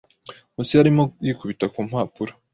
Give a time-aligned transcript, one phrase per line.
[0.53, 2.31] Nkusi yarimo yikubita ku mpapuro.